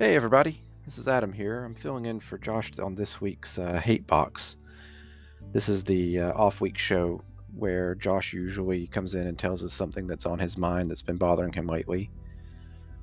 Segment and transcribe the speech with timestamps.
[0.00, 1.62] Hey everybody, this is Adam here.
[1.62, 4.56] I'm filling in for Josh on this week's uh, Hate Box.
[5.52, 7.22] This is the uh, off week show
[7.54, 11.18] where Josh usually comes in and tells us something that's on his mind that's been
[11.18, 12.10] bothering him lately.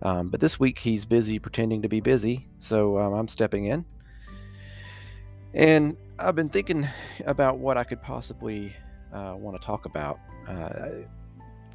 [0.00, 3.84] Um, but this week he's busy pretending to be busy, so um, I'm stepping in.
[5.52, 6.88] And I've been thinking
[7.26, 8.74] about what I could possibly
[9.12, 10.20] uh, want to talk about.
[10.48, 10.88] Uh,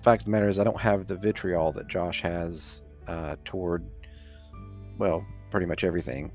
[0.04, 3.84] fact of the matter is, I don't have the vitriol that Josh has uh, toward
[4.98, 6.32] well, pretty much everything.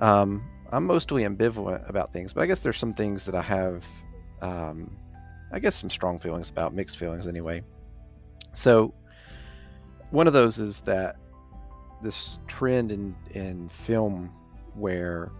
[0.00, 3.84] Um, I'm mostly ambivalent about things, but I guess there's some things that I have,
[4.42, 4.96] um,
[5.52, 7.62] I guess, some strong feelings about, mixed feelings anyway.
[8.52, 8.94] So,
[10.10, 11.16] one of those is that
[12.02, 14.32] this trend in in film
[14.74, 15.32] where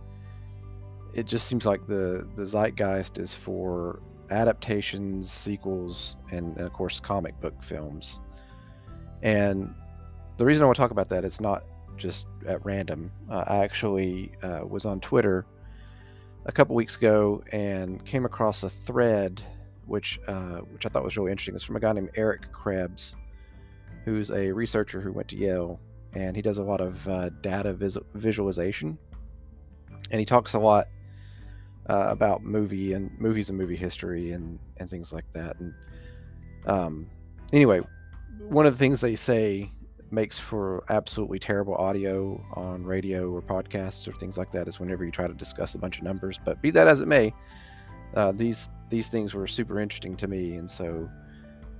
[1.14, 4.00] it just seems like the the zeitgeist is for
[4.30, 8.20] adaptations, sequels, and, and of course comic book films.
[9.22, 9.74] And
[10.36, 11.64] the reason I want to talk about that is not
[11.96, 13.10] just at random.
[13.28, 15.46] Uh, I actually uh, was on Twitter
[16.46, 19.42] a couple weeks ago and came across a thread
[19.86, 21.54] which uh, which I thought was really interesting.
[21.54, 23.16] It's from a guy named Eric Krebs,
[24.04, 25.80] who's a researcher who went to Yale,
[26.12, 28.98] and he does a lot of uh, data vis- visualization,
[30.10, 30.88] and he talks a lot
[31.88, 35.58] uh, about movie and movies and movie history and and things like that.
[35.58, 35.74] And
[36.66, 37.06] um,
[37.52, 37.80] anyway,
[38.38, 39.70] one of the things they say
[40.10, 45.04] makes for absolutely terrible audio on radio or podcasts or things like that is whenever
[45.04, 46.38] you try to discuss a bunch of numbers.
[46.42, 47.34] But be that as it may,
[48.14, 51.08] uh, these these things were super interesting to me, and so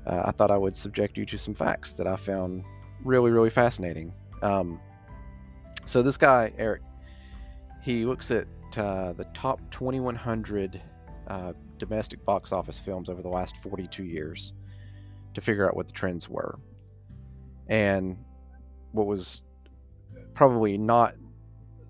[0.06, 2.64] uh, I thought I would subject you to some facts that I found
[3.05, 4.12] really really fascinating.
[4.42, 4.81] Um,
[5.84, 6.83] so this guy Eric,
[7.83, 8.47] he looks at
[8.79, 10.81] uh, the top 2,100
[11.29, 14.55] uh, domestic box office films over the last 42 years
[15.35, 16.59] to figure out what the trends were.
[17.69, 18.17] And
[18.93, 19.45] what was
[20.35, 21.15] probably not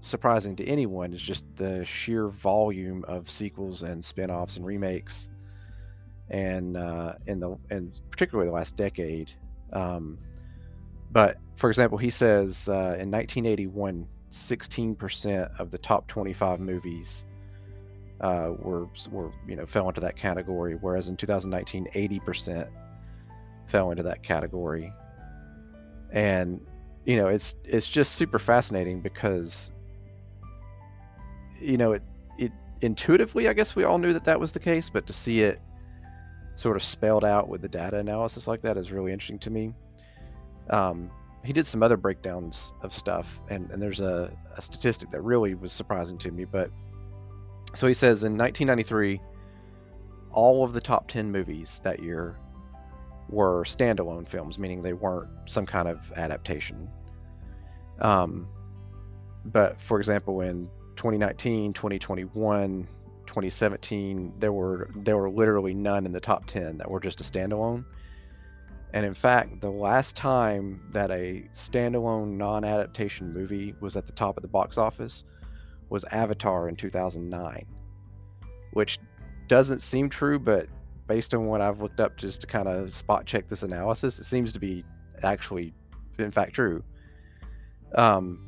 [0.00, 5.28] surprising to anyone is just the sheer volume of sequels and spin-offs and remakes
[6.30, 9.32] and uh, in the and particularly the last decade
[9.72, 10.18] um,
[11.10, 17.24] but for example he says uh, in 1981 16% of the top 25 movies
[18.20, 22.68] uh, were were you know fell into that category whereas in 2019 80%
[23.66, 24.92] fell into that category.
[26.10, 26.60] And
[27.04, 29.72] you know it's it's just super fascinating because
[31.60, 32.02] you know it
[32.38, 32.52] it
[32.82, 35.60] intuitively i guess we all knew that that was the case but to see it
[36.58, 39.72] sort of spelled out with the data analysis like that is really interesting to me.
[40.70, 41.08] Um,
[41.44, 45.54] he did some other breakdowns of stuff and, and there's a, a statistic that really
[45.54, 46.70] was surprising to me but
[47.74, 49.20] so he says in 1993
[50.32, 52.36] all of the top 10 movies that year
[53.28, 56.88] were standalone films, meaning they weren't some kind of adaptation.
[58.00, 58.48] Um,
[59.44, 62.88] but for example, in 2019, 2021,
[63.26, 67.24] 2017, there were there were literally none in the top 10 that were just a
[67.24, 67.84] standalone.
[68.94, 74.36] And in fact, the last time that a standalone non-adaptation movie was at the top
[74.36, 75.24] of the box office
[75.90, 77.66] was Avatar in 2009,
[78.72, 78.98] which
[79.46, 80.68] doesn't seem true, but
[81.06, 84.24] based on what I've looked up just to kind of spot check this analysis, it
[84.24, 84.84] seems to be
[85.22, 85.74] actually,
[86.18, 86.82] in fact, true.
[87.94, 88.46] Um,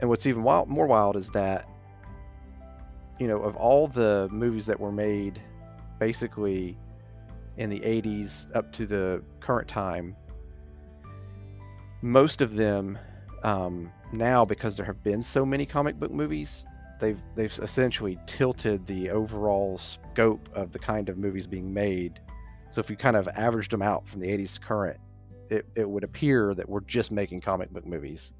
[0.00, 1.68] and what's even wild, more wild is that,
[3.18, 5.40] you know, of all the movies that were made
[5.98, 6.76] basically
[7.56, 10.16] in the 80s up to the current time,
[12.02, 12.98] most of them
[13.42, 16.64] um, now, because there have been so many comic book movies,
[17.00, 22.20] they've they've essentially tilted the overall scope of the kind of movies being made.
[22.70, 25.00] So if you kind of averaged them out from the 80s to current,
[25.48, 28.32] it, it would appear that we're just making comic book movies.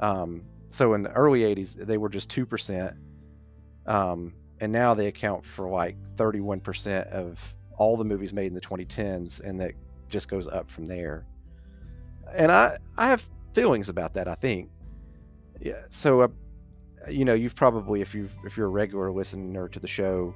[0.00, 2.96] Um, so in the early 80s, they were just 2%.
[3.86, 7.38] Um, and now they account for like 31% of
[7.82, 9.72] all the movies made in the 2010s, and that
[10.08, 11.26] just goes up from there.
[12.32, 14.70] And I, I have feelings about that, I think.
[15.60, 15.82] Yeah.
[15.88, 16.28] So uh,
[17.10, 20.34] you know, you've probably, if you if you're a regular listener to the show,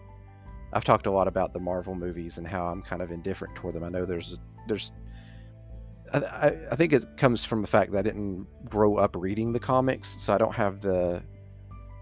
[0.73, 3.75] I've talked a lot about the Marvel movies and how I'm kind of indifferent toward
[3.75, 3.85] them.
[3.85, 4.91] I know there's there's
[6.13, 9.61] I, I think it comes from the fact that I didn't grow up reading the
[9.61, 11.23] comics, so I don't have the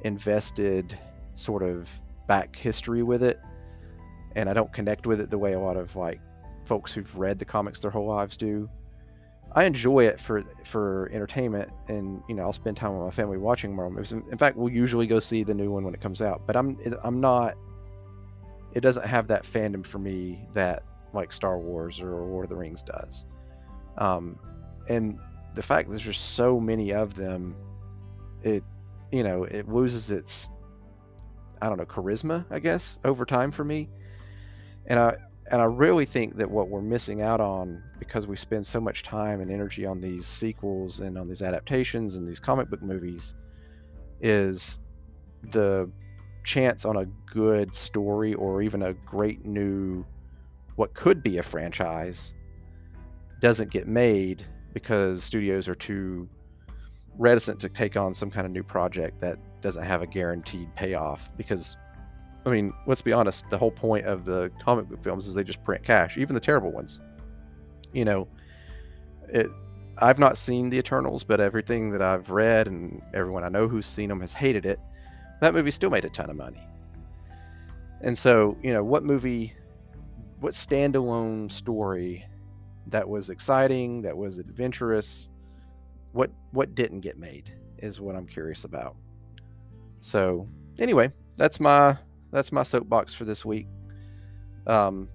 [0.03, 0.99] invested
[1.35, 1.91] sort of
[2.27, 3.41] back history with it,
[4.37, 6.21] and I don't connect with it the way a lot of like
[6.65, 8.69] folks who've read the comics their whole lives do.
[9.53, 13.39] I enjoy it for for entertainment, and you know I'll spend time with my family
[13.39, 14.13] watching Marvel movies.
[14.13, 16.43] In fact, we'll usually go see the new one when it comes out.
[16.47, 17.57] But I'm I'm not.
[18.73, 20.83] It doesn't have that fandom for me that
[21.13, 23.27] like Star Wars or Lord of the Rings does.
[23.99, 24.37] Um,
[24.89, 25.19] and
[25.55, 27.55] the fact that there's just so many of them,
[28.43, 28.65] it
[29.13, 30.51] you know it loses its
[31.63, 33.89] I don't know charisma I guess over time for me,
[34.87, 35.17] and I
[35.51, 39.03] and I really think that what we're missing out on because we spend so much
[39.03, 43.35] time and energy on these sequels and on these adaptations and these comic book movies
[44.21, 44.79] is
[45.53, 45.91] the
[46.45, 50.05] chance on a good story or even a great new
[50.77, 52.35] what could be a franchise
[53.41, 56.29] doesn't get made because studios are too
[57.19, 61.31] reticent to take on some kind of new project that doesn't have a guaranteed payoff
[61.37, 61.77] because
[62.47, 65.45] I mean, let's be honest, the whole point of the comic book films is they
[65.45, 67.01] just print cash, even the terrible ones.
[67.93, 68.29] You know,
[69.29, 69.51] it
[69.99, 73.87] I've not seen the Eternals, but everything that I've read and everyone I know who's
[73.87, 74.81] seen them has hated it.
[75.41, 76.61] That movie still made a ton of money.
[78.01, 79.55] And so, you know, what movie
[80.41, 82.27] what standalone story
[82.89, 85.31] that was exciting, that was adventurous,
[86.13, 88.97] what what didn't get made is what I'm curious about.
[90.01, 90.47] So,
[90.79, 91.97] anyway, that's my
[92.35, 93.69] that's my soapbox for this week.
[94.67, 95.09] Um,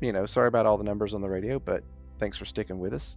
[0.00, 1.84] you know, sorry about all the numbers on the radio, but
[2.18, 3.16] thanks for sticking with us.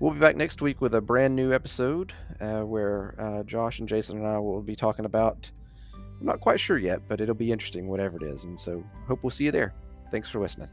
[0.00, 3.88] We'll be back next week with a brand new episode uh, where uh, Josh and
[3.88, 5.50] Jason and I will be talking about.
[5.94, 8.44] I'm not quite sure yet, but it'll be interesting, whatever it is.
[8.44, 9.72] And so, hope we'll see you there.
[10.10, 10.68] Thanks for listening.